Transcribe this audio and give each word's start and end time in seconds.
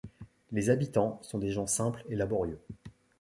Les 0.51 0.71
habitants 0.71 1.19
sont 1.21 1.37
des 1.37 1.51
gens 1.51 1.67
simples 1.67 2.03
et 2.09 2.15
laborieux. 2.15 2.59